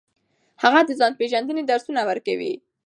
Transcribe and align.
هغه 0.63 0.79
د 0.85 0.89
ځان 0.99 1.11
پیژندنې 1.19 1.63
درسونه 1.65 2.01
ورکوي. 2.09 2.53